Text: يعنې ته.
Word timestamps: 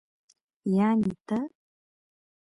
يعنې 0.75 1.11
ته. 1.27 1.37